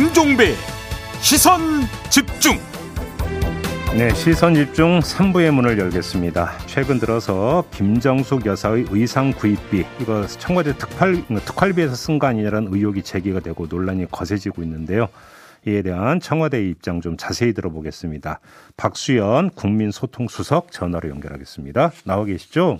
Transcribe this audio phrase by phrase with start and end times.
[0.00, 0.54] 김종배
[1.20, 1.60] 시선
[2.08, 2.52] 집중
[3.94, 6.56] 네, 시선 집중 3부의 문을 열겠습니다.
[6.64, 13.40] 최근 들어서 김정숙 여사의 의상 구입비 이거 청와대 특활 특활비에서 쓴 거 아니냐라는 의혹이 제기가
[13.40, 15.10] 되고 논란이 거세지고 있는데요.
[15.66, 18.40] 이에 대한 청와대의 입장 좀 자세히 들어보겠습니다.
[18.78, 21.92] 박수현 국민소통수석 전화로 연결하겠습니다.
[22.06, 22.78] 나와 계시죠?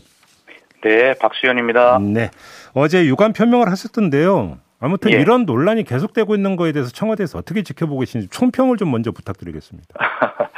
[0.82, 1.98] 네, 박수현입니다.
[1.98, 2.30] 네,
[2.72, 4.56] 어제 유감 표명을 하셨던데요.
[4.80, 5.16] 아무튼 예.
[5.16, 9.94] 이런 논란이 계속되고 있는 거에 대해서 청와대에서 어떻게 지켜보고 계신지 총평을 좀 먼저 부탁드리겠습니다.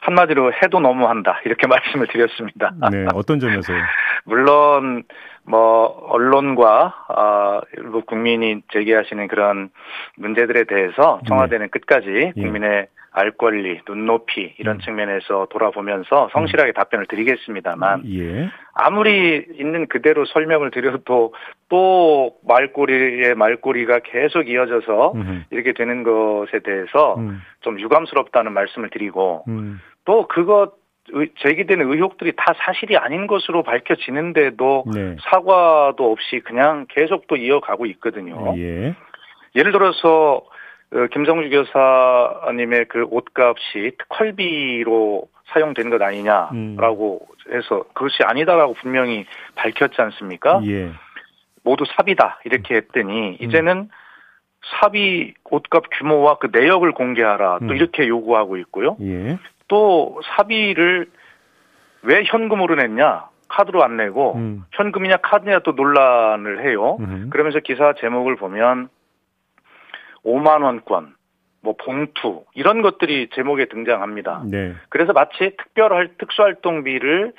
[0.00, 2.72] 한마디로 해도 너무한다 이렇게 말씀을 드렸습니다.
[2.90, 3.78] 네, 어떤 점에서요?
[4.24, 5.04] 물론
[5.44, 9.70] 뭐 언론과 어, 일부 국민이 제기하시는 그런
[10.16, 11.70] 문제들에 대해서 청와대는 네.
[11.70, 12.42] 끝까지 예.
[12.42, 12.86] 국민의 예.
[13.16, 14.80] 알 권리, 눈높이 이런 음.
[14.80, 16.74] 측면에서 돌아보면서 성실하게 음.
[16.74, 18.50] 답변을 드리겠습니다만 예.
[18.74, 21.32] 아무리 있는 그대로 설명을 드려도
[21.68, 25.44] 또 말꼬리의 말꼬리가 계속 이어져서 음.
[25.50, 27.40] 이렇게 되는 것에 대해서 음.
[27.60, 29.80] 좀 유감스럽다는 말씀을 드리고 음.
[30.04, 30.72] 또 그것
[31.38, 35.16] 제기되는 의혹들이 다 사실이 아닌 것으로 밝혀지는데도 네.
[35.30, 38.54] 사과도 없이 그냥 계속 또 이어가고 있거든요.
[38.56, 38.96] 예.
[39.54, 40.42] 예를 들어서
[40.92, 47.54] 어, 김정주 교사님의 그 옷값이 특활비로 사용된 것 아니냐라고 음.
[47.54, 50.60] 해서 그것이 아니다라고 분명히 밝혔지 않습니까?
[50.64, 50.90] 예.
[51.62, 53.36] 모두 사비다 이렇게 했더니 음.
[53.40, 53.88] 이제는
[54.80, 57.76] 사비 옷값 규모와 그 내역을 공개하라 또 음.
[57.76, 58.96] 이렇게 요구하고 있고요.
[59.02, 59.38] 예.
[59.68, 61.10] 또 사비를
[62.02, 63.28] 왜 현금으로 냈냐?
[63.48, 64.64] 카드로 안 내고 음.
[64.72, 66.96] 현금이냐 카드냐 또 논란을 해요.
[67.00, 67.28] 음.
[67.30, 68.88] 그러면서 기사 제목을 보면
[70.24, 71.14] 5만 원권,
[71.60, 74.44] 뭐 봉투 이런 것들이 제목에 등장합니다.
[74.46, 74.74] 네.
[74.88, 77.32] 그래서 마치 특별 특수활동비를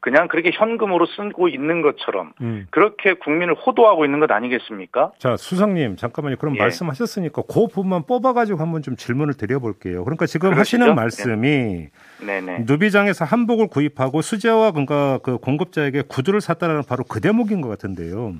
[0.00, 2.66] 그냥 그렇게 현금으로 쓰고 있는 것처럼 음.
[2.70, 5.12] 그렇게 국민을 호도하고 있는 것 아니겠습니까?
[5.18, 6.36] 자 수석님 잠깐만요.
[6.36, 6.60] 그럼 예.
[6.60, 10.04] 말씀하셨으니까 그 부분만 뽑아가지고 한번 좀 질문을 드려볼게요.
[10.04, 10.76] 그러니까 지금 그러시죠?
[10.76, 11.88] 하시는 말씀이
[12.24, 12.64] 네.
[12.64, 18.34] 누비장에서 한복을 구입하고 수제와 그러니까 그 공급자에게 구두를 샀다는 바로 그 대목인 것 같은데요.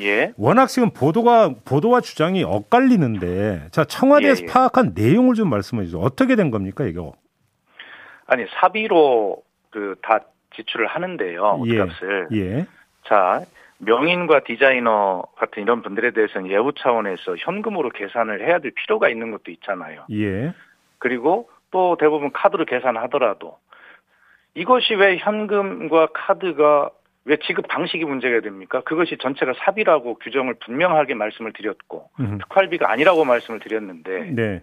[0.00, 0.32] 예.
[0.36, 4.52] 워낙 지금 보도가 보도와 주장이 엇갈리는데 자 청와대에서 예, 예.
[4.52, 6.02] 파악한 내용을 좀 말씀해 주세요.
[6.02, 7.14] 어떻게 된 겁니까 이거?
[8.26, 10.20] 아니 사비로 그다
[10.54, 11.62] 지출을 하는데요.
[11.66, 11.80] 예.
[11.80, 12.28] 옷값을.
[12.32, 12.66] 예.
[13.04, 13.42] 자,
[13.78, 19.50] 명인과 디자이너 같은 이런 분들에 대해서는 예우 차원에서 현금으로 계산을 해야 될 필요가 있는 것도
[19.50, 20.04] 있잖아요.
[20.10, 20.52] 예.
[20.98, 23.58] 그리고 또 대부분 카드로 계산하더라도
[24.54, 26.90] 이것이 왜 현금과 카드가
[27.24, 28.80] 왜 지급 방식이 문제가 됩니까?
[28.80, 32.38] 그것이 전체가 사비라고 규정을 분명하게 말씀을 드렸고 음흠.
[32.38, 34.62] 특활비가 아니라고 말씀을 드렸는데 네.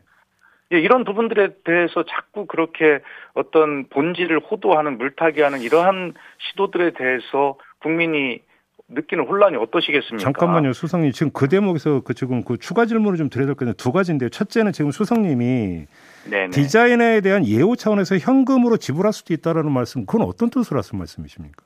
[0.74, 3.00] 예, 이런 부분들에 대해서 자꾸 그렇게
[3.34, 8.42] 어떤 본질을 호도하는 물타기하는 이러한 시도들에 대해서 국민이
[8.88, 10.24] 느끼는 혼란이 어떠시겠습니까?
[10.24, 11.12] 잠깐만요, 수석님.
[11.12, 14.30] 지금 그 대목에서 그 지금 그 추가 질문을 좀 드려야 될 건데 두 가지인데요.
[14.30, 15.88] 첫째는 지금 수석님이
[16.30, 16.50] 네네.
[16.52, 21.64] 디자인에 대한 예우 차원에서 현금으로 지불할 수도 있다라는 말씀, 그건 어떤 뜻으로 하신 말씀이십니까?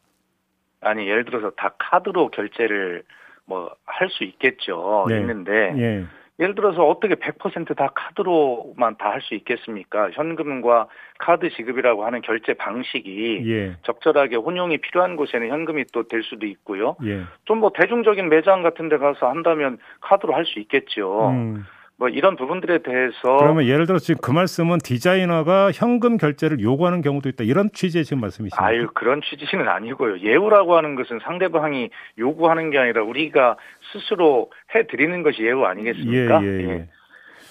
[0.81, 3.03] 아니 예를 들어서 다 카드로 결제를
[3.45, 5.05] 뭐 할 수 있겠죠.
[5.09, 5.19] 네.
[5.19, 6.05] 있는데 예.
[6.39, 10.09] 예를 들어서 어떻게 100%다 카드로만 다 할 수 있겠습니까?
[10.11, 13.75] 현금과 카드 지급이라고 하는 결제 방식이 예.
[13.83, 16.95] 적절하게 혼용이 필요한 곳에는 현금이 또 될 수도 있고요.
[17.03, 17.23] 예.
[17.45, 21.29] 좀뭐 대중적인 매장 같은 데 가서 한다면 카드로 할 수 있겠죠.
[21.31, 21.65] 음.
[21.99, 27.27] 뭐 이런 부분들에 대해서 그러면 예를 들어 지금 그 말씀은 디자이너가 현금 결제를 요구하는 경우도
[27.27, 28.65] 있다 이런 취지의 지금 말씀이십니까?
[28.65, 30.19] 아유 그런 취지는 아니고요.
[30.19, 33.57] 예우라고 하는 것은 상대방이 요구하는 게 아니라 우리가
[33.91, 36.41] 스스로 해드리는 것이 예우 아니겠습니까?
[36.41, 36.69] 예, 예, 예.
[36.69, 36.87] 예.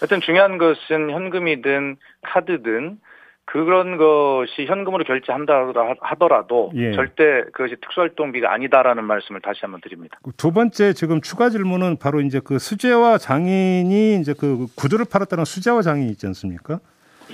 [0.01, 2.99] 하여튼 중요한 것은 현금이든 카드든
[3.51, 6.93] 그런 것이 현금으로 결제한다 하더라도 예.
[6.93, 10.19] 절대 그것이 특수활동비가 아니다라는 말씀을 다시 한번 드립니다.
[10.37, 15.81] 두 번째 지금 추가 질문은 바로 이제 그 수재화 장인이 이제 그 구두를 팔았다는 수재화
[15.81, 16.81] 장인 있지 않습니까?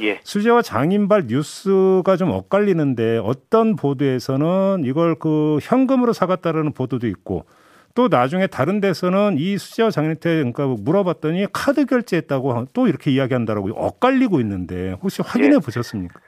[0.02, 0.20] 예.
[0.22, 7.44] 수재화 장인발 뉴스가 좀 엇갈리는데 어떤 보도에서는 이걸 그 현금으로 사갔다라는 보도도 있고
[7.94, 14.40] 또 나중에 다른 데서는 이 수재화 장인한테 그러니까 물어봤더니 카드 결제했다고 또 이렇게 이야기한다라고 엇갈리고
[14.40, 15.58] 있는데 혹시 확인해 예.
[15.58, 16.20] 보셨습니까?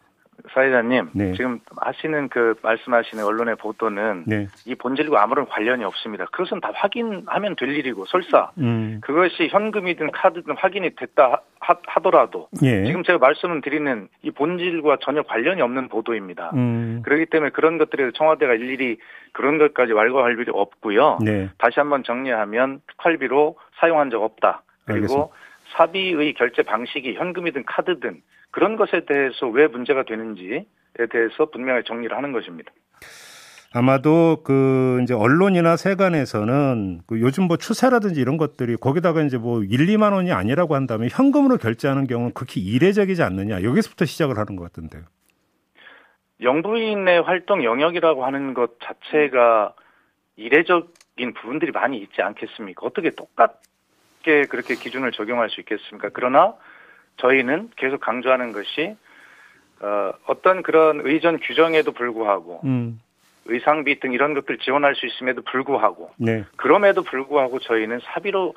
[0.57, 1.35] 사회자님 네.
[1.35, 4.49] 지금 하시는 그 말씀하시는 언론의 보도는 네.
[4.65, 6.25] 이 본질과 아무런 관련이 없습니다.
[6.33, 9.03] 그것은 다 확인하면 될 일이고 설사 음.
[9.03, 12.85] 그것이 현금이든 카드든 확인이 됐다 하, 더라도 예.
[12.87, 16.53] 지금 제가 말씀을 드리는 이 본질과 전혀 관련이 없는 보도입니다.
[16.55, 17.03] 음.
[17.05, 18.97] 그렇기 때문에 그런 것들에 청와대가 일일이
[19.33, 21.19] 그런 것까지 왈가왈 필요 없고요.
[21.23, 21.51] 네.
[21.59, 24.63] 다시 한번 정리하면 특활비로 사용한 적 없다.
[24.87, 25.46] 그리고 알겠습니다.
[25.75, 30.65] 사비의 결제 방식이 현금이든 카드든 그런 것에 대해서 왜 문제가 되는지에
[31.11, 32.73] 대해서 분명히 정리를 하는 것입니다.
[33.75, 39.69] 아마도 그 이제 언론이나 세관에서는 그 요즘 뭐 추세라든지 이런 것들이 거기다가 이제 뭐 1,
[39.69, 45.03] 2만 원이 아니라고 한다면 현금으로 결제하는 경우는 극히 이례적이지 않느냐 여기서부터 시작을 하는 것 같은데요.
[46.41, 49.75] 영부인의 활동 영역이라고 하는 것 자체가
[50.37, 52.87] 이례적인 부분들이 많이 있지 않겠습니까?
[52.87, 53.61] 어떻게 똑같
[54.27, 56.11] 게 그렇게 기준을 적용할 수 있겠습니까?
[56.13, 56.55] 그러나
[57.19, 58.97] 저희는 계속 강조하는 것이
[59.81, 63.01] 어, 어떤 그런 의전 규정에도 불구하고 음.
[63.45, 66.45] 의상비 등 이런 것들 지원할 수 있음에도 불구하고 네.
[66.57, 68.55] 그럼에도 불구하고 저희는 사비로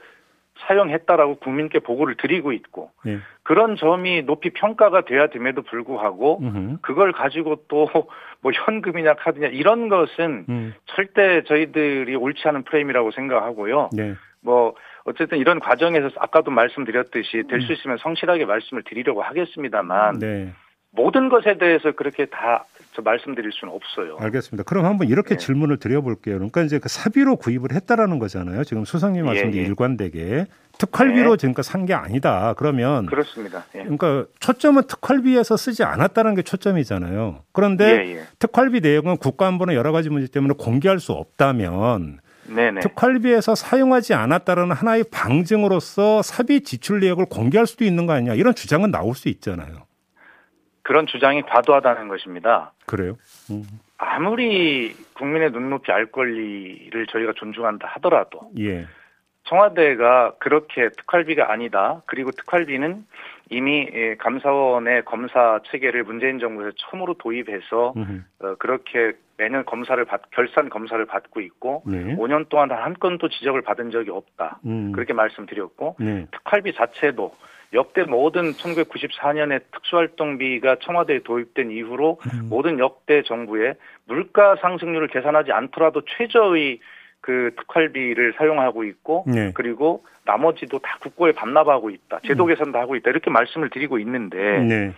[0.66, 3.20] 사용했다라고 국민께 보고를 드리고 있고 네.
[3.44, 6.78] 그런 점이 높이 평가가 돼야 됨에도 불구하고 음흠.
[6.82, 7.88] 그걸 가지고 또
[8.42, 10.74] 뭐 현금이냐 카드냐 이런 것은 음.
[10.86, 13.92] 절대 저희들이 옳지 않은 프레임이라고 생각하고요.
[13.94, 14.16] 네.
[14.42, 14.74] 뭐
[15.10, 17.74] 어쨌든 이런 과정에서 아까도 말씀드렸듯이 될수 음.
[17.74, 20.54] 있으면 성실하게 말씀을 드리려고 하겠습니다만 네.
[20.92, 22.66] 모든 것에 대해서 그렇게 다
[23.04, 24.18] 말씀드릴 수는 없어요.
[24.20, 24.64] 알겠습니다.
[24.64, 25.38] 그럼 한번 이렇게 네.
[25.38, 26.36] 질문을 드려볼게요.
[26.36, 28.64] 그러니까 이제 그 사비로 구입을 했다라는 거잖아요.
[28.66, 29.68] 지금 수석님 말씀드린 예, 예.
[29.68, 30.46] 일관되게
[30.78, 31.38] 특활비로 네.
[31.38, 32.54] 지금까 산 게 아니다.
[32.58, 33.66] 그러면 그렇습니다.
[33.76, 33.80] 예.
[33.84, 37.44] 그러니까 초점은 특활비에서 쓰지 않았다는 게 초점이잖아요.
[37.54, 38.22] 그런데 예, 예.
[38.38, 42.20] 특활비 내용은 국가안보나 여러 가지 문제 때문에 공개할 수 없다면
[42.54, 42.82] 네네.
[42.82, 48.92] 특활비에서 사용하지 않았다는 하나의 방증으로서 사비 지출 내역을 공개할 수도 있는 거 아니냐 이런 주장은
[48.92, 49.86] 나올 수 있잖아요.
[50.82, 52.74] 그런 주장이 과도하다는 것입니다.
[52.86, 53.16] 그래요?
[53.52, 53.64] 음.
[53.98, 58.88] 아무리 국민의 눈높이 알 권리를 저희가 존중한다 하더라도 예.
[59.44, 62.02] 청와대가 그렇게 특활비가 아니다.
[62.06, 63.06] 그리고 특활비는
[63.50, 67.94] 이미 예, 감사원의 검사 체계를 문재인 정부에서 처음으로 도입해서
[68.40, 72.16] 어, 그렇게 매년 검사를 받, 결산 검사를 받고 있고 네.
[72.18, 74.60] 5년 동안 한 건도 지적을 받은 적이 없다.
[74.66, 74.92] 음.
[74.92, 76.28] 그렇게 말씀드렸고 네.
[76.32, 77.34] 특활비 자체도
[77.74, 82.50] 역대 모든 1994년에 특수활동비가 청와대에 도입된 이후로 음.
[82.50, 83.76] 모든 역대 정부의
[84.06, 86.80] 물가 상승률을 계산하지 않더라도 최저의
[87.22, 89.52] 그 특활비를 사용하고 있고 네.
[89.54, 92.20] 그리고 나머지도 다 국고에 반납하고 있다.
[92.26, 92.50] 제도 음.
[92.50, 93.10] 개선도 하고 있다.
[93.10, 94.94] 이렇게 말씀을 드리고 있는데 네.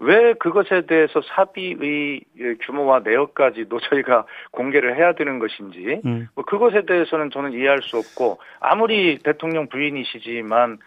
[0.00, 2.22] 왜 그것에 대해서 사비의
[2.64, 6.28] 규모와 내역까지도 저희가 공개를 해야 되는 것인지 음.
[6.34, 10.78] 뭐 그것에 대해서는 저는 이해할 수 없고 아무리 대통령 부인이시지만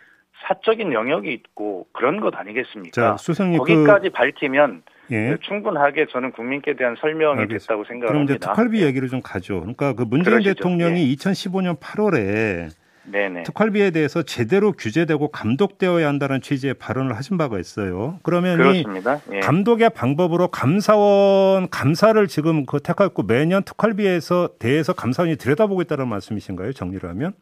[0.48, 2.92] 사적인 영역이 있고 그런 것 아니겠습니까?
[2.92, 4.14] 자, 수석님 거기까지 그...
[4.14, 5.38] 밝히면 예.
[5.42, 7.60] 충분하게 저는 국민께 대한 설명이 알겠습니다.
[7.60, 8.12] 됐다고 생각합니다.
[8.12, 8.86] 그럼 이제 특활비 예.
[8.88, 9.60] 얘기를 좀 가죠.
[9.60, 10.54] 그러니까 그 문재인 그러시죠.
[10.56, 11.16] 대통령이 예.
[11.16, 12.70] 2015년 8월에
[13.04, 13.44] 네네.
[13.44, 18.20] 특활비에 대해서 제대로 규제되고 감독되어야 한다는 취지의 발언을 하신 바가 있어요.
[18.24, 19.16] 그러면 그렇습니다.
[19.16, 19.40] 이 예.
[19.40, 26.74] 감독의 방법으로 감사원 감사를 지금 그 택하고 매년 특활비에서 대해서 감사원이 들여다보고 있다는 말씀이신가요?
[26.74, 27.34] 정리를 하면?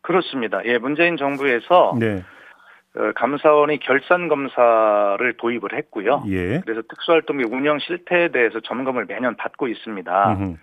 [0.00, 0.60] 그렇습니다.
[0.64, 2.22] 예, 문재인 정부에서 네.
[2.94, 6.24] 어, 감사원이 결산 검사를 도입을 했고요.
[6.28, 6.60] 예.
[6.60, 10.32] 그래서 특수활동비 운영 실태에 대해서 점검을 매년 받고 있습니다.
[10.32, 10.56] 음흠.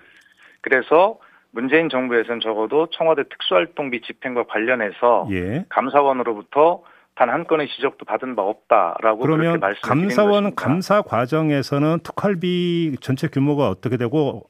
[0.62, 1.20] 그래서
[1.52, 5.66] 문재인 정부에서는 적어도 청와대 특수활동비 집행과 관련해서 예.
[5.70, 6.84] 감사원으로부터
[7.16, 13.98] 단 한 건의 지적도 받은 바 없다라고 그러면 감사원 감사 과정에서는 특활비 전체 규모가 어떻게
[13.98, 14.44] 되고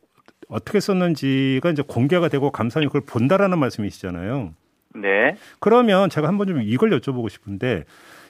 [0.50, 4.54] 어떻게 썼는지가 이제 공개가 되고 감사원이 그걸 본다라는 말씀이시잖아요.
[4.96, 5.36] 네.
[5.60, 7.86] 그러면 제가 한번 좀 이걸 여쭤보고 싶은데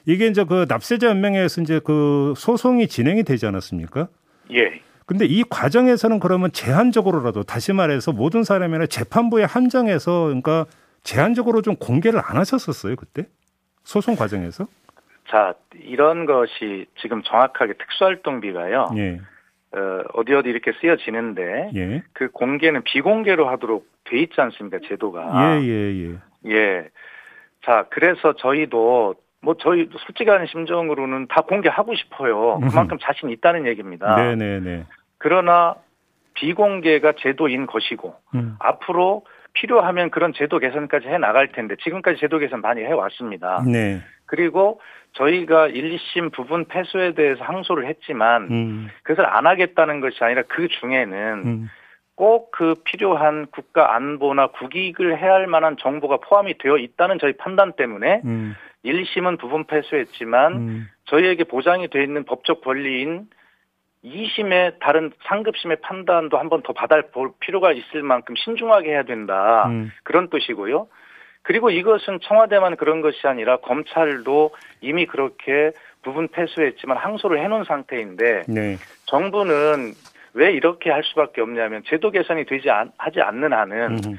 [0.06, 4.08] 이게 이제 그 납세자 연맹에서 이제 그 소송이 진행이 되지 않았습니까?
[4.54, 4.82] 예.
[5.06, 10.66] 근데 이 과정에서는 그러면 제한적으로라도 다시 말해서 모든 사람이나 재판부에 한정해서 그러니까
[11.04, 13.26] 제한적으로 좀 공개를 안 하셨었어요 그때
[13.84, 14.68] 소송 과정에서?
[15.30, 18.92] 자 이런 것이 지금 정확하게 특수활동비가요.
[18.98, 19.20] 예.
[19.72, 22.04] 어, 어디 어디 이렇게 쓰여지는데 예.
[22.14, 25.62] 그 공개는 비공개로 하도록 돼 있지 않습니까 제도가?
[25.62, 26.16] 예예 예, 예.
[26.46, 26.88] 예.
[27.66, 32.60] 자, 그래서 저희도 뭐 저희 솔직한 심정으로는 다 공개하고 싶어요.
[32.60, 34.16] 그만큼 자신 있다는 얘기입니다.
[34.16, 34.86] 네네네.
[35.18, 35.76] 그러나
[36.34, 38.56] 비공개가 제도인 것이고 음.
[38.60, 43.64] 앞으로 필요하면 그런 제도 개선까지 해 나갈 텐데 지금까지 제도 개선 많이 해 왔습니다.
[43.66, 44.02] 네.
[44.26, 44.80] 그리고
[45.14, 48.90] 저희가 1, 2심 부분 패소에 대해서 항소를 했지만 음.
[49.04, 51.70] 그것을 안 하겠다는 것이 아니라 그 중에는 음.
[52.20, 57.72] 꼭 그 필요한 국가 안보나 국익을 해야 할 만한 정보가 포함이 되어 있다는 저희 판단
[57.72, 58.56] 때문에 음.
[58.84, 60.88] 1심은 부분 패소했지만 음.
[61.06, 63.28] 저희에게 보장이 되어 있는 법적 권리인
[64.04, 69.68] 2심의 다른 상급심의 판단도 한 번 더 받아볼 필요가 있을 만큼 신중하게 해야 된다.
[69.70, 69.90] 음.
[70.04, 70.88] 그런 뜻이고요.
[71.42, 75.72] 그리고 이것은 청와대만 그런 것이 아니라 검찰도 이미 그렇게
[76.02, 78.76] 부분 패소했지만 항소를 해놓은 상태인데 네.
[79.06, 79.94] 정부는
[80.34, 84.18] 왜 이렇게 할 수밖에 없냐면 제도 개선이 되지 않, 하지 않는 한은 음.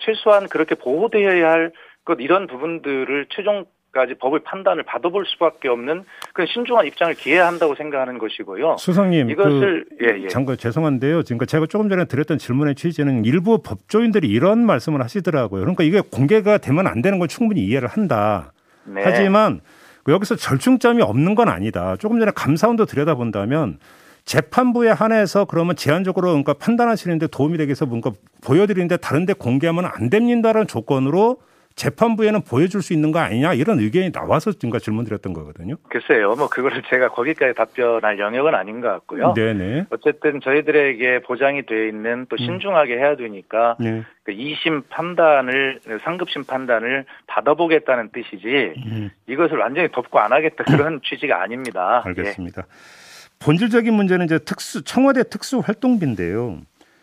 [0.00, 1.72] 최소한 그렇게 보호되어야 할
[2.06, 7.74] 것 이런 부분들을 최종 까지 법의 판단을 받아볼 수밖에 없는 그런 신중한 입장을 기해야 한다고
[7.74, 8.76] 생각하는 것이고요.
[8.78, 10.28] 수석님, 이것을 그, 예, 예.
[10.28, 11.22] 잠깐 죄송한데요.
[11.22, 15.60] 지금 제가 조금 전에 드렸던 질문의 취지는 일부 법조인들이 이런 말씀을 하시더라고요.
[15.62, 18.52] 그러니까 이게 공개가 되면 안 되는 건 충분히 이해를 한다.
[18.84, 19.00] 네.
[19.02, 19.60] 하지만
[20.06, 21.96] 여기서 절충점이 없는 건 아니다.
[21.96, 23.78] 조금 전에 감사원도 들여다본다면
[24.26, 28.10] 재판부에 한해서 그러면 제한적으로 그러니까 판단하시는데 도움이 되기 위해서 뭔가
[28.44, 31.38] 보여드리는데 다른데 공개하면 안 됩니다라는 조건으로
[31.76, 35.76] 재판부에는 보여줄 수 있는 거 아니냐 이런 의견이 나와서 지금까 질문드렸던 거거든요.
[35.90, 39.34] 글쎄요, 뭐 그거를 제가 거기까지 답변할 영역은 아닌 것 같고요.
[39.34, 39.86] 네네.
[39.90, 42.44] 어쨌든 저희들에게 보장이 돼 있는 또 음.
[42.44, 44.02] 신중하게 해야 되니까 네.
[44.24, 49.10] 그 2심 판단을 상급심 판단을 받아보겠다는 뜻이지 음.
[49.28, 52.02] 이것을 완전히 덮고 안 하겠다 그런 취지가 아닙니다.
[52.04, 52.62] 알겠습니다.
[52.62, 53.05] 예.
[53.38, 56.60] 본질적인 문제는 이제 특수 청와대 특수 활동비인데요.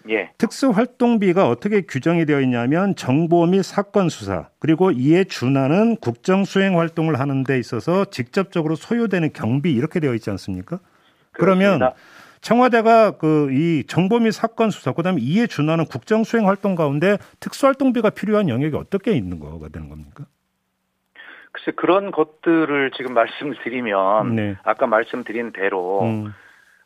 [0.09, 0.31] 예.
[0.37, 6.77] 특수 활동비가 어떻게 규정이 되어 있냐면 정보 및 사건 수사 그리고 이에 준하는 국정 수행
[6.77, 10.79] 활동을 하는 데 있어서 직접적으로 소요되는 경비 이렇게 되어 있지 않습니까?
[11.31, 11.77] 그렇습니다.
[11.77, 11.93] 그러면
[12.41, 17.65] 청와대가 그 이 정보 및 사건 수사 그다음에 이에 준하는 국정 수행 활동 가운데 특수
[17.65, 20.25] 활동비가 필요한 영역이 어떻게 있는 거가 되는 겁니까?
[21.53, 24.57] 글쎄 그런 것들을 지금 말씀을 드리면 네.
[24.63, 26.33] 아까 말씀드린 대로 음.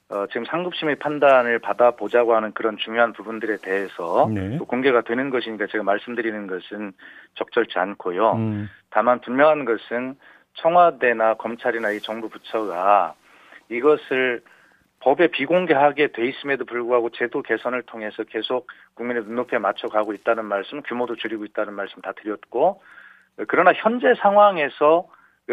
[0.10, 4.58] 어, 지금 상급심의 판단을 받아보자고 하는 그런 중요한 부분들에 대해서 네.
[4.58, 6.94] 또 공개가 되는 것이니까 제가 말씀드리는 것은
[7.36, 8.34] 적절치 않고요.
[8.34, 8.70] 음.
[8.90, 10.16] 다만 분명한 것은
[10.56, 13.16] 청와대나 검찰이나 이 정부 부처가
[13.70, 14.42] 이것을
[15.00, 20.82] 법에 비공개하게 돼 있음에도 불구하고 제도 개선을 통해서 계속 국민의 눈높이에 맞춰 가고 있다는 말씀,
[20.82, 22.82] 규모도 줄이고 있다는 말씀 다 드렸고,
[23.48, 25.08] 그러나 현재 상황에서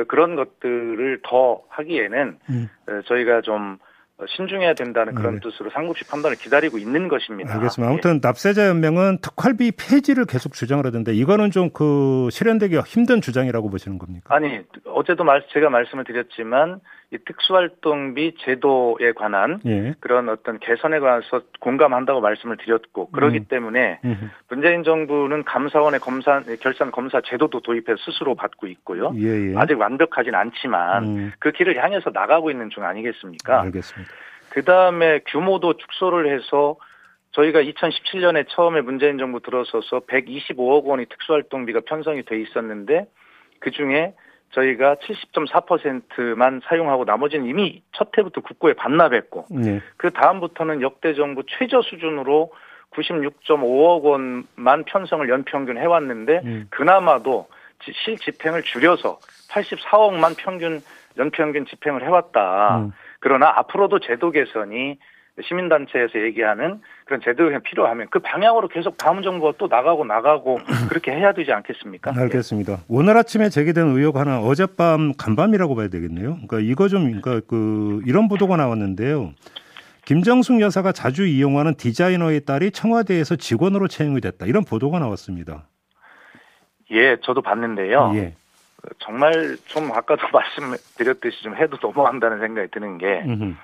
[0.08, 2.68] 그런 것들을 더 하기에는 음.
[3.06, 3.78] 저희가 좀
[4.16, 5.40] 어, 신중해야 된다는 그런 네.
[5.40, 7.52] 뜻으로 상급식 판단을 기다리고 있는 것입니다.
[7.54, 7.90] 알겠습니다.
[7.90, 8.20] 아무튼 예.
[8.22, 14.32] 납세자 연맹은 특활비 폐지를 계속 주장을 하던데 이거는 좀 그 실현되기가 힘든 주장이라고 보시는 겁니까?
[14.32, 16.80] 아니 어제도 말, 제가 말씀을 드렸지만
[17.14, 19.94] 이 특수활동비 제도에 관한 예.
[20.00, 23.46] 그런 어떤 개선에 관해서 공감한다고 말씀을 드렸고 그러기 음.
[23.48, 24.32] 때문에 음.
[24.48, 29.12] 문재인 정부는 감사원의 검사 결산 검사 제도도 도입해 스스로 받고 있고요.
[29.16, 29.54] 예, 예.
[29.56, 31.32] 아직 완벽하진 않지만 음.
[31.38, 33.62] 그 길을 향해서 나가고 있는 중 아니겠습니까?
[33.62, 34.12] 알겠습니다.
[34.50, 36.76] 그 다음에 규모도 축소를 해서
[37.30, 43.06] 저희가 2017년에 처음에 문재인 정부 들어서서 125억 원이 특수활동비가 편성이 돼 있었는데
[43.60, 44.14] 그 중에
[44.52, 49.80] 저희가 70.4%만 사용하고 나머지는 이미 첫 해부터 국고에 반납했고 네.
[49.96, 52.52] 그 다음부터는 역대 정부 최저 수준으로
[52.92, 56.66] 96.5억 원만 편성을 연평균 해왔는데 음.
[56.70, 57.48] 그나마도
[58.04, 59.18] 실 집행을 줄여서
[59.50, 60.80] 84억만 평균
[61.18, 62.78] 연평균 집행을 해왔다.
[62.78, 62.92] 음.
[63.20, 64.98] 그러나 앞으로도 제도 개선이
[65.42, 71.32] 시민단체에서 얘기하는 그런 제도가 필요하면 그 방향으로 계속 다음 정부가 또 나가고 나가고 그렇게 해야
[71.32, 72.12] 되지 않겠습니까?
[72.16, 72.72] 알겠습니다.
[72.72, 72.76] 예.
[72.88, 76.34] 오늘 아침에 제기된 의혹 하나 어젯밤 간밤이라고 봐야 되겠네요.
[76.46, 79.32] 그러니까 이거 좀 그러니까 그 이런 보도가 나왔는데요.
[80.04, 84.46] 김정숙 여사가 자주 이용하는 디자이너의 딸이 청와대에서 직원으로 채용이 됐다.
[84.46, 85.66] 이런 보도가 나왔습니다.
[86.90, 88.12] 예, 저도 봤는데요.
[88.14, 88.34] 예.
[88.98, 93.54] 정말 좀 아까도 말씀드렸듯이 좀 해도 넘어간다는 생각이 드는 게 음흠.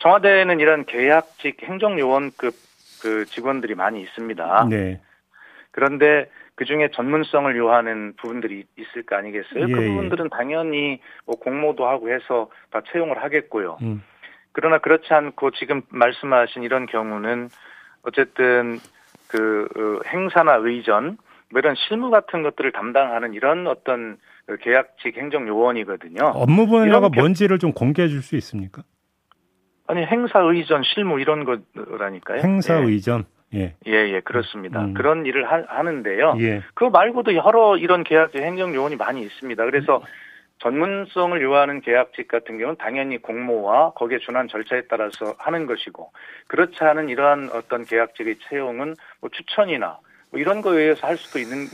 [0.00, 2.54] 청와대는 이런 계약직 행정요원급
[3.02, 4.66] 그 직원들이 많이 있습니다.
[4.68, 5.00] 네.
[5.70, 9.66] 그런데 그 중에 전문성을 요하는 부분들이 있을 거 아니겠어요?
[9.66, 13.78] 그 예, 그 부분들은 당연히 뭐 공모도 하고 해서 다 채용을 하겠고요.
[13.82, 14.02] 음.
[14.52, 17.48] 그러나 그렇지 않고 지금 말씀하신 이런 경우는
[18.02, 18.78] 어쨌든
[19.28, 21.16] 그 어, 행사나 의전
[21.50, 26.24] 뭐 이런 실무 같은 것들을 담당하는 이런 어떤 그 계약직 행정 요원이거든요.
[26.34, 28.82] 업무 분야가 뭔지를 좀 공개해 줄 수 있습니까?
[29.90, 32.42] 아니 행사 의전 실무 이런 거라니까요.
[32.42, 32.84] 행사 예.
[32.84, 33.24] 의전.
[33.52, 33.74] 예.
[33.88, 34.80] 예, 예, 그렇습니다.
[34.84, 34.94] 음.
[34.94, 36.62] 그런 일을 하, 는데요 예.
[36.74, 39.64] 그거 말고도 여러 이런 계약직 행정 요원이 많이 있습니다.
[39.64, 40.00] 그래서
[40.58, 46.12] 전문성을 요하는 계약직 같은 경우는 당연히 공모와 거기에 준한 절차에 따라서 하는 것이고
[46.46, 49.98] 그렇지 않은 이러한 어떤 계약직의 채용은 뭐 추천이나
[50.30, 51.66] 뭐 이런 거에 의해서 할 수도 있는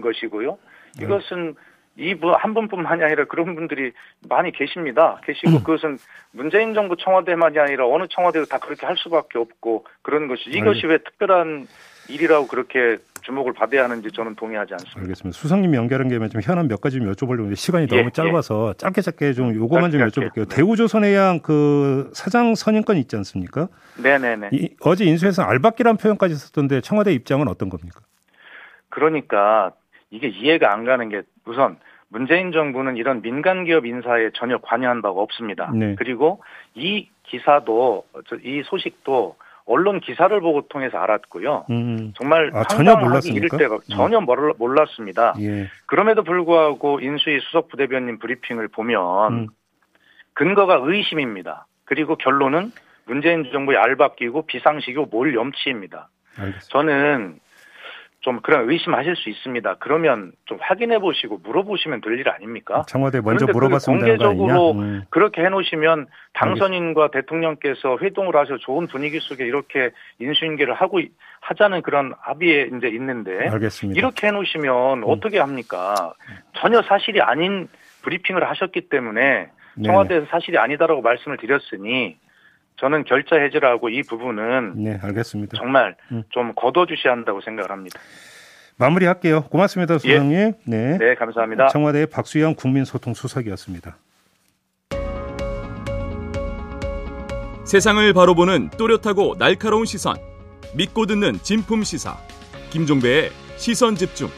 [0.00, 0.58] 것이고요.
[0.98, 1.04] 네.
[1.04, 1.54] 이것은
[1.96, 3.92] 이한 분뿐만이 아니라 그런 분들이
[4.28, 5.20] 많이 계십니다.
[5.24, 5.64] 계시고 음.
[5.64, 5.98] 그것은
[6.30, 10.98] 문재인 정부 청와대만이 아니라 어느 청와대도 다 그렇게 할 수밖에 없고 그런 것이 이것이 왜
[10.98, 11.66] 특별한
[12.08, 15.00] 일이라고 그렇게 주목을 받아야 하는지 저는 동의하지 않습니다.
[15.00, 15.38] 알겠습니다.
[15.38, 18.78] 수석님 연결한 김에 좀 현안 몇 가지 좀 여쭤보려고 시간이 예, 너무 짧아서 예.
[18.78, 20.48] 짧게 짧게 좀 요거만 좀 여쭤볼게요.
[20.48, 20.56] 네.
[20.56, 23.68] 대우조선해양 그 사장 선임권 있지 않습니까?
[24.02, 24.48] 네네네.
[24.52, 28.00] 이, 어제 인수해서 알박기란 표현까지 썼던데 청와대 입장은 어떤 겁니까?
[28.88, 29.72] 그러니까
[30.12, 31.78] 이게 이해가 안 가는 게 우선
[32.08, 35.72] 문재인 정부는 이런 민간 기업 인사에 전혀 관여한 바가 없습니다.
[35.74, 35.96] 네.
[35.98, 36.42] 그리고
[36.74, 38.04] 이 기사도
[38.44, 41.66] 이 소식도 언론 기사를 보고 통해서 알았고요.
[41.70, 42.12] 음.
[42.16, 43.46] 정말 아, 전혀 몰랐습니까?
[43.46, 44.26] 이럴 때가 전혀 음.
[44.58, 45.34] 몰랐습니다.
[45.40, 45.68] 예.
[45.86, 49.46] 그럼에도 불구하고 인수위 수석 부대변인 브리핑을 보면 음.
[50.34, 51.66] 근거가 의심입니다.
[51.84, 52.72] 그리고 결론은
[53.06, 56.08] 문재인 정부의 알바끼고 비상식이고 몰 염치입니다.
[56.38, 56.66] 알겠습니다.
[56.68, 57.38] 저는
[58.22, 59.76] 좀 그런 의심하실 수 있습니다.
[59.80, 62.82] 그러면 좀 확인해 보시고 물어보시면 될 일 아닙니까?
[62.88, 64.06] 청와대 먼저 물어봤습니다.
[64.06, 65.02] 공개적으로 음.
[65.10, 67.20] 그렇게 해놓으시면 당선인과 알겠습니다.
[67.20, 71.00] 대통령께서 회동을 하셔 좋은 분위기 속에 이렇게 인수인계를 하고
[71.40, 73.98] 하자는 그런 합의에 이제 있는데 알겠습니다.
[73.98, 75.04] 이렇게 해놓으시면 음.
[75.08, 76.14] 어떻게 합니까?
[76.54, 77.66] 전혀 사실이 아닌
[78.02, 79.86] 브리핑을 하셨기 때문에 네.
[79.86, 82.16] 청와대에서 사실이 아니다라고 말씀을 드렸으니
[82.76, 85.56] 저는 결자 해지를 하고 이 부분은 네, 알겠습니다.
[85.56, 86.24] 정말 음.
[86.30, 88.00] 좀 거둬주셔야 한다고 생각을 합니다.
[88.76, 89.42] 마무리할게요.
[89.44, 90.32] 고맙습니다, 수석님.
[90.32, 90.54] 예.
[90.66, 90.98] 네.
[90.98, 91.68] 네, 감사합니다.
[91.68, 93.96] 청와대의 박수영 국민소통수석이었습니다.
[97.64, 100.16] 세상을 바로 보는 또렷하고 날카로운 시선.
[100.74, 102.16] 믿고 듣는 진품 시사.
[102.70, 104.28] 김종배의 시선 집중.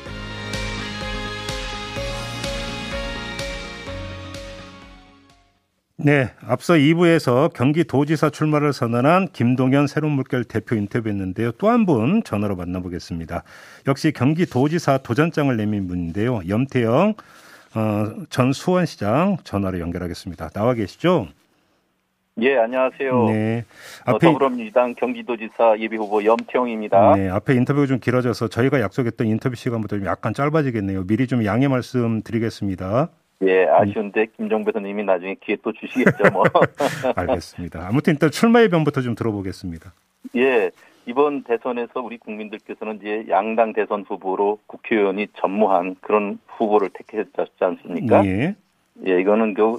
[6.05, 11.53] 네, 앞서 2부에서 경기도지사 출마를 선언한 김동연 새로운물결 대표 인터뷰했는데요.
[11.53, 13.43] 또 한 분 전화로 만나보겠습니다.
[13.89, 16.41] 역시 경기도지사 도전장을 내민 분인데요.
[16.47, 17.15] 염태영
[17.77, 20.51] 어, 전 수원시장 전화로 연결하겠습니다.
[20.51, 21.29] 나와 계시죠?
[22.43, 23.25] 예, 안녕하세요.
[23.29, 23.65] 네.
[24.07, 27.15] 어, 앞에 어, 더불어민주당 경기도지사 예비후보 염태영입니다.
[27.17, 31.07] 네, 앞에 인터뷰가 좀 길어져서 저희가 약속했던 인터뷰 시간보다 좀 약간 짧아지겠네요.
[31.07, 33.09] 미리 좀 양해 말씀 드리겠습니다.
[33.47, 36.45] 예, 아쉬운데 김종배 선생님이 나중에 기회 또 주시겠죠, 뭐.
[37.17, 37.87] 알겠습니다.
[37.87, 39.93] 아무튼 일단 출마의 변부터 좀 들어보겠습니다.
[40.37, 40.71] 예,
[41.07, 48.25] 이번 대선에서 우리 국민들께서는 이제 양당 대선 후보로 국회의원이 전무한 그런 후보를 택했지 않습니까?
[48.25, 48.55] 예.
[49.07, 49.79] 예, 이거는 그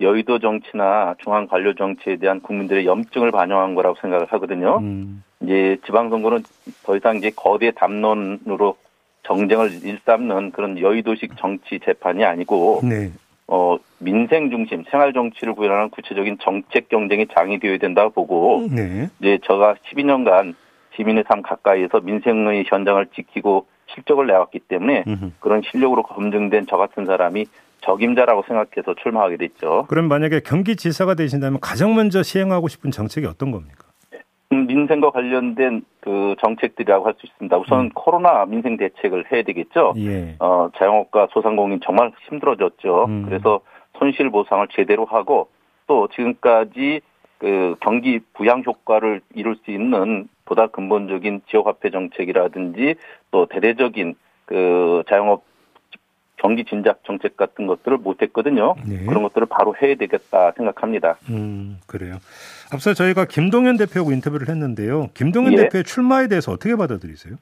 [0.00, 4.78] 여의도 정치나 중앙 관료 정치에 대한 국민들의 염증을 반영한 거라고 생각을 하거든요.
[4.78, 5.22] 음.
[5.40, 6.42] 이제 지방선거는
[6.82, 8.76] 더 이상 이제 거대 담론으로
[9.26, 13.12] 정쟁을 일삼는 그런 여의도식 정치 재판이 아니고 네.
[13.48, 19.08] 어 민생 중심 생활 정치를 구현하는 구체적인 정책 경쟁이 장이 되어야 된다고 보고 네.
[19.20, 20.54] 이제 제가 12년간
[20.96, 25.30] 시민의 삶 가까이에서 민생의 현장을 지키고 실적을 내왔기 때문에 음흠.
[25.40, 27.46] 그런 실력으로 검증된 저 같은 사람이
[27.82, 29.86] 적임자라고 생각해서 출마하게 됐죠.
[29.88, 33.85] 그럼 만약에 경기지사가 되신다면 가장 먼저 시행하고 싶은 정책이 어떤 겁니까?
[34.66, 37.56] 음, 민생과 관련된 그 정책들이라고 할 수 있습니다.
[37.58, 37.90] 우선 음.
[37.94, 39.94] 코로나 민생 대책을 해야 되겠죠.
[39.96, 40.36] 예.
[40.38, 43.06] 어, 자영업과 소상공인 정말 힘들어졌죠.
[43.06, 43.24] 음.
[43.26, 43.60] 그래서
[43.98, 45.48] 손실 보상을 제대로 하고
[45.86, 47.00] 또 지금까지
[47.38, 52.94] 그 경기 부양 효과를 이룰 수 있는 보다 근본적인 지역 화폐 정책이라든지
[53.30, 54.14] 또 대대적인
[54.46, 55.42] 그 자영업
[56.36, 58.74] 경기 진작 정책 같은 것들을 못했거든요.
[58.86, 59.04] 네.
[59.06, 61.16] 그런 것들을 바로 해야 되겠다 생각합니다.
[61.30, 62.18] 음 그래요.
[62.72, 65.08] 앞서 저희가 김동연 대표하고 인터뷰를 했는데요.
[65.14, 65.56] 김동연 예.
[65.56, 67.36] 대표의 출마에 대해서 어떻게 받아들이세요?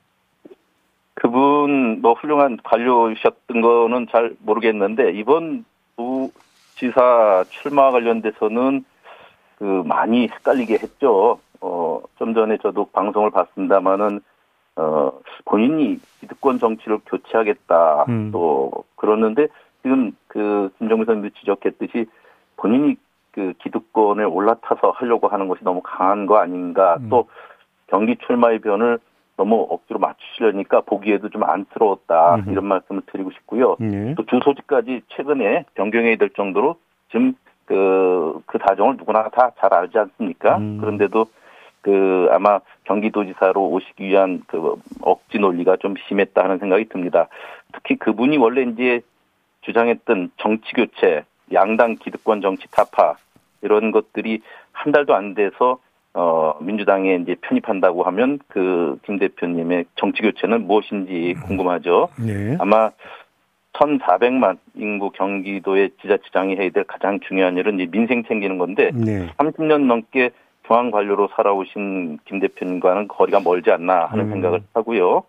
[1.14, 5.64] 그분 뭐 훌륭한 관료셨던 거는 잘 모르겠는데 이번
[5.96, 8.84] 부지사 출마 관련돼서는
[9.58, 11.38] 그 많이 헷갈리게 했죠.
[11.60, 14.20] 어, 좀 전에 저도 방송을 봤습니다마는
[14.76, 15.12] 어,
[15.44, 18.30] 본인이 기득권 정치를 교체하겠다 음.
[18.32, 19.48] 또 그러는데
[19.82, 22.06] 지금 그 김정일 선생님도 지적했듯이
[22.56, 22.96] 본인이
[23.32, 27.08] 그 기득권을 올라타서 하려고 하는 것이 너무 강한 거 아닌가 음.
[27.08, 27.28] 또
[27.88, 28.98] 경기 출마의 변을
[29.36, 32.44] 너무 억지로 맞추시려니까 보기에도 좀 안쓰러웠다 음.
[32.50, 33.76] 이런 말씀을 드리고 싶고요.
[33.80, 34.14] 예.
[34.14, 36.76] 또 주소지까지 최근에 변경해야 될 정도로
[37.10, 37.34] 지금
[37.66, 40.58] 그, 그 사정을 누구나 다 잘 알지 않습니까?
[40.58, 40.78] 음.
[40.80, 41.26] 그런데도
[41.84, 47.28] 그 아마 경기도지사로 오시기 위한 그 억지 논리가 좀 심했다 하는 생각이 듭니다.
[47.74, 49.02] 특히 그분이 원래 이제
[49.60, 53.16] 주장했던 정치 교체, 양당 기득권 정치 타파
[53.60, 54.40] 이런 것들이
[54.72, 55.78] 한 달도 안 돼서
[56.14, 62.08] 어 민주당에 이제 편입한다고 하면 그 김 대표님의 정치 교체는 무엇인지 궁금하죠.
[62.18, 62.56] 네.
[62.60, 62.90] 아마
[63.74, 69.28] 1,400만 인구 경기도의 지자체장이 해야 될 가장 중요한 일은 이제 민생 챙기는 건데 네.
[69.36, 70.30] 30년 넘게
[70.66, 74.30] 중앙 관료로 살아오신 김 대표님과는 거리가 멀지 않나 하는 음.
[74.30, 75.24] 생각을 하고요.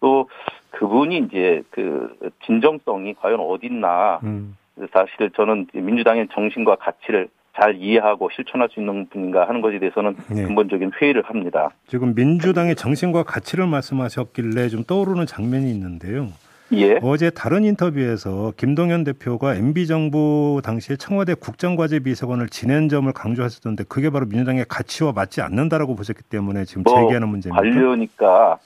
[0.00, 0.28] 또
[0.70, 4.20] 그분이 이제 그 진정성이 과연 어딨나.
[4.22, 4.56] 음.
[4.92, 10.44] 사실 저는 민주당의 정신과 가치를 잘 이해하고 실천할 수 있는 분인가 하는 것에 대해서는 네.
[10.44, 11.70] 근본적인 회의를 합니다.
[11.88, 16.28] 지금 민주당의 정신과 가치를 말씀하셨길래 좀 떠오르는 장면이 있는데요.
[16.72, 16.98] 예.
[17.02, 24.10] 어제 다른 인터뷰에서 김동연 대표가 MB 정부 당시에 청와대 국정과제 비서관을 지낸 점을 강조하셨던데 그게
[24.10, 27.60] 바로 민주당의 가치와 맞지 않는다라고 보셨기 때문에 지금 뭐 제기하는 문제입니다.
[27.60, 28.58] 관료니까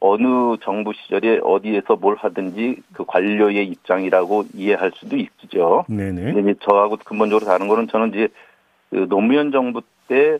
[0.00, 5.84] 어느 정부 시절에 어디에서 뭘 하든지 그 관료의 입장이라고 이해할 수도 있죠.
[5.88, 6.54] 네네.
[6.60, 8.28] 저하고 근본적으로 다른 거는 저는 이제
[8.90, 10.38] 그 노무현 정부 때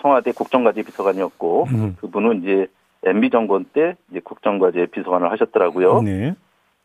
[0.00, 1.96] 청와대 국정과제 비서관이었고 음.
[2.00, 2.66] 그분은 이제
[3.04, 6.02] MB 정권 때 이제 국정과제 비서관을 하셨더라고요.
[6.02, 6.34] 네.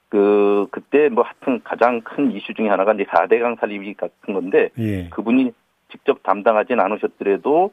[0.09, 5.07] 그 그때 뭐 하여튼 가장 큰 이슈 중에 하나가 이제 4대강 살리기 같은 건데 예.
[5.09, 5.51] 그분이
[5.91, 7.71] 직접 담당하진 않으셨더라도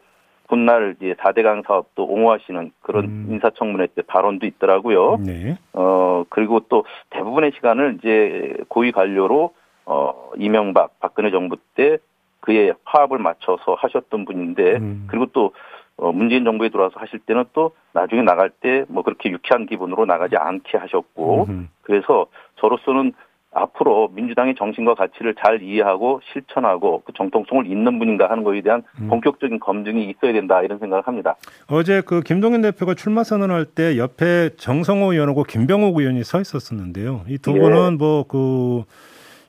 [0.48, 3.26] 훗날 이제 4대강 사업도 옹호하시는 그런 음.
[3.30, 5.16] 인사청문회 때 발언도 있더라고요.
[5.16, 5.58] 네.
[5.72, 9.54] 어 그리고 또 대부분의 시간을 이제 고위 관료로
[9.86, 11.98] 어 이명박 박근혜 정부 때
[12.40, 15.06] 그의 화합을 맞춰서 하셨던 분인데 음.
[15.08, 15.52] 그리고 또
[15.98, 20.36] 어, 문재인 정부에 들어와서 하실 때는 또 나중에 나갈 때 뭐 그렇게 유쾌한 기분으로 나가지
[20.36, 21.68] 않게 하셨고 음.
[21.82, 22.26] 그래서
[22.60, 23.12] 저로서는
[23.52, 29.08] 앞으로 민주당의 정신과 가치를 잘 이해하고 실천하고 그 정통성을 잇는 분인가 하는 것에 대한 음.
[29.08, 31.36] 본격적인 검증이 있어야 된다 이런 생각을 합니다.
[31.70, 37.22] 어제 그 김동연 대표가 출마 선언할 때 옆에 정성호 의원하고 김병욱 의원이 서 있었었는데요.
[37.28, 37.60] 이두 예.
[37.60, 38.84] 분은 뭐그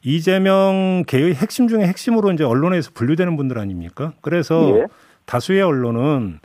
[0.06, 4.14] 이재명 개의 핵심 중에 핵심으로 이제 언론에서 분류되는 분들 아닙니까?
[4.22, 4.86] 그래서 예.
[5.28, 6.40] 다수의 언론은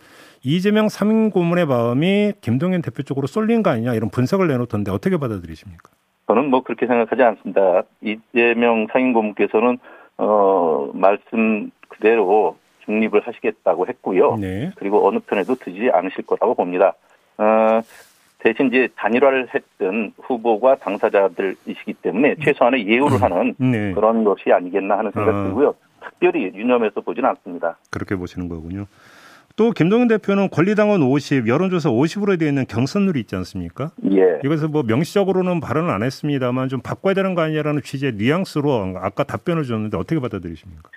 [0.45, 5.91] 이재명 3인 고문의 마음이 김동연 대표 쪽으로 쏠린 거 아니냐 이런 분석을 내놓던데 어떻게 받아들이십니까?
[6.27, 7.83] 저는 뭐 그렇게 생각하지 않습니다.
[8.03, 9.79] 이재명 상임 고문께서는
[10.19, 14.37] 어 말씀 그대로 중립을 하시겠다고 했고요.
[14.37, 14.73] 네.
[14.77, 16.95] 그리고 어느 편에도 드지 않으실 거라고 봅니다.
[17.39, 17.81] 어,
[18.39, 23.23] 대신 이제 단일화를 했던 후보가 당사자들이시기 때문에 최소한의 예우를 음.
[23.23, 23.93] 하는 네.
[23.95, 25.69] 그런 것이 아니겠나 하는 생각 이 들고요.
[25.69, 25.75] 어.
[26.03, 27.79] 특별히 유념해서 보지는 않습니다.
[27.91, 28.87] 그렇게 보시는 거군요.
[29.57, 33.91] 또 김동연 대표는 권리당원 50, 여론조사 50으로 되어 있는 경선룰이 있지 않습니까?
[34.11, 34.41] 예.
[34.45, 39.65] 이것을 뭐 명시적으로는 발언을 안 했습니다만 좀 바꿔야 되는 거 아니냐라는 취지의 뉘앙스로 아까 답변을
[39.65, 40.89] 줬는데 어떻게 받아들이십니까?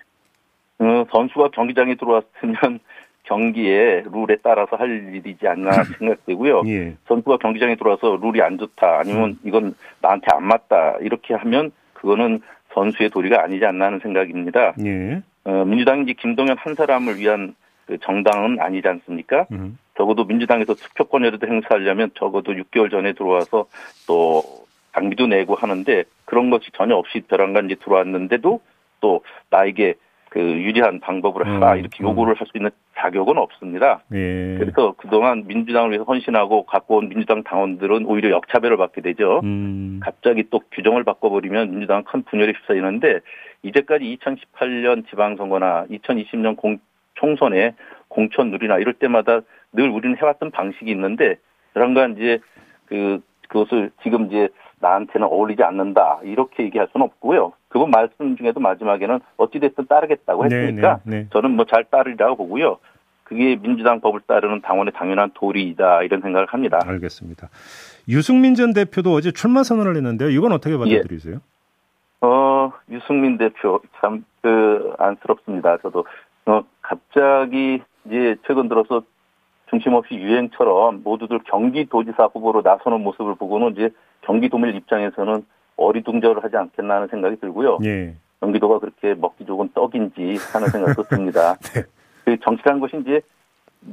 [0.79, 2.79] 어, 선수가 경기장에 들어왔으면
[3.23, 6.61] 경기에 룰에 따라서 할 일이지 않나 생각되고요.
[6.67, 6.95] 예.
[7.07, 9.39] 선수가 경기장에 들어와서 룰이 안 좋다 아니면 음.
[9.43, 12.41] 이건 나한테 안 맞다 이렇게 하면 그거는
[12.75, 14.73] 선수의 도리가 아니지 않나 하는 생각입니다.
[14.85, 15.21] 예.
[15.45, 17.55] 어, 민주당이 김동연 한 사람을 위한
[17.87, 19.47] 그 정당은 아니지 않습니까?
[19.51, 19.77] 음.
[19.97, 23.65] 적어도 민주당에서 투표권이라도 행사하려면 적어도 6개월 전에 들어와서
[24.07, 24.43] 또
[24.91, 28.61] 당비도 내고 하는데 그런 것이 전혀 없이 벼랑간 이제 들어왔는데도
[29.01, 29.95] 또 나에게
[30.35, 32.35] 그 유리한 방법을 하라 음, 이렇게 요구를 음.
[32.37, 34.01] 할수 있는 자격은 없습니다.
[34.11, 34.57] 예.
[34.59, 39.39] 그래서 그동안 민주당을 위해서 헌신하고 갖고 온 민주당 당원들은 오히려 역차별을 받게 되죠.
[39.45, 40.01] 음.
[40.03, 43.21] 갑자기 또 규정을 바꿔버리면 민주당은 큰 분열에 휩싸이는데
[43.63, 46.79] 이제까지 2018년 지방선거나 2020년 공,
[47.13, 47.73] 총선에
[48.09, 49.39] 공천룰이나 이럴 때마다
[49.71, 51.37] 늘 우리는 해왔던 방식이 있는데
[51.71, 52.39] 그런가 이제
[52.87, 57.53] 그 그것을 지금 이제 나한테는 어울리지 않는다 이렇게 얘기할 수는 없고요.
[57.75, 61.27] 그분 말씀 중에도 마지막에는 어찌됐든 따르겠다고 네, 했으니까 네, 네.
[61.33, 62.77] 저는 뭐 잘 따르리라고 보고요.
[63.25, 66.79] 그게 민주당 법을 따르는 당원의 당연한 도리이다 이런 생각을 합니다.
[66.85, 67.49] 알겠습니다.
[68.07, 70.29] 유승민 전 대표도 어제 출마 선언을 했는데요.
[70.29, 71.35] 이건 어떻게 받아들이세요?
[71.35, 71.39] 예.
[72.21, 75.77] 어 유승민 대표 참 그 안쓰럽습니다.
[75.79, 76.05] 저도
[76.45, 79.01] 어 갑자기 이제 최근 들어서
[79.69, 83.89] 중심 없이 유행처럼 모두들 경기도지사 후보로 나서는 모습을 보고는 이제
[84.21, 85.43] 경기도민 입장에서는
[85.77, 87.79] 어리둥절을 하지 않겠나 하는 생각이 들고요.
[87.85, 88.15] 예.
[88.41, 91.55] 경기도가 그렇게 먹기 좋은 떡인지 하는 생각도 듭니다.
[91.73, 91.83] 네.
[92.25, 93.21] 그 정치라는 것이 이제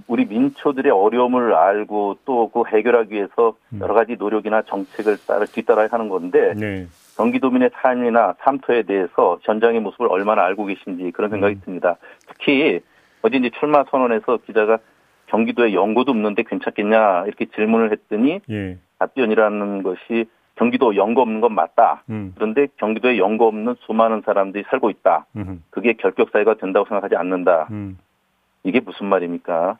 [0.06, 3.80] 우리 민초들의 어려움을 알고 또 그 해결하기 위해서 음.
[3.80, 6.86] 여러 가지 노력이나 정책을 따라 뒤따라 하는 건데 네.
[7.16, 11.60] 경기도민의 삶이나 삶터에 대해서 현장의 모습을 얼마나 알고 계신지 그런 생각이 음.
[11.64, 11.96] 듭니다.
[12.26, 12.80] 특히
[13.22, 14.78] 어제 이제 출마 선언에서 기자가
[15.26, 18.78] 경기도에 연고도 없는데 괜찮겠냐 이렇게 질문을 했더니 예.
[18.98, 22.02] 답변이라는 것이 경기도 연고 없는 건 맞다.
[22.10, 22.32] 음.
[22.34, 25.26] 그런데 경기도에 연고 없는 수많은 사람들이 살고 있다.
[25.36, 25.64] 음.
[25.70, 27.68] 그게 결격 사회가 된다고 생각하지 않는다.
[27.70, 27.98] 음.
[28.64, 29.78] 이게 무슨 말입니까?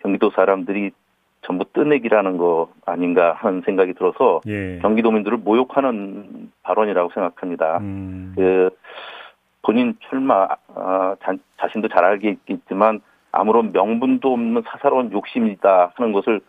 [0.00, 0.90] 경기도 사람들이
[1.42, 4.78] 전부 뜨내기라는 거 아닌가 하는 생각이 들어서 예.
[4.82, 7.78] 경기도민들을 모욕하는 발언이라고 생각합니다.
[7.78, 8.32] 음.
[8.36, 8.70] 그
[9.62, 13.00] 본인 출마 아, 자, 자신도 잘 알겠지만
[13.32, 16.40] 아무런 명분도 없는 사사로운 욕심이다 하는 것을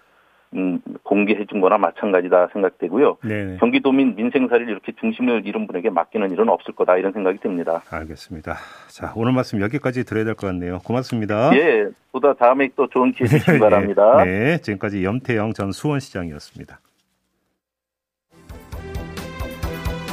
[0.53, 3.17] 음, 공개해 준 거나 마찬가지다 생각되고요.
[3.23, 3.57] 네네.
[3.57, 7.81] 경기도민 민생사를 이렇게 중심을 잃은 분에게 맡기는 일은 없을 거다 이런 생각이 듭니다.
[7.89, 8.57] 알겠습니다.
[8.89, 10.79] 자, 오늘 말씀 여기까지 드려야 될 것 같네요.
[10.83, 11.55] 고맙습니다.
[11.55, 14.23] 예, 보다 다음에 또 좋은 기회 주시기 예, 바랍니다.
[14.25, 16.79] 네, 지금까지 염태영 전 수원시장이었습니다.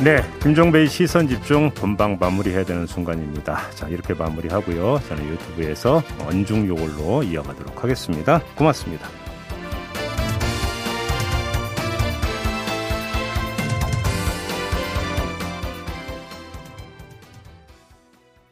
[0.05, 3.71] 네, 김종배의 시선 집중 본방 마무리해야 되는 순간입니다.
[3.71, 5.01] 자, 이렇게 마무리하고요.
[5.09, 8.41] 저는 유튜브에서 언중 요걸로 이어가도록 하겠습니다.
[8.57, 9.09] 고맙습니다.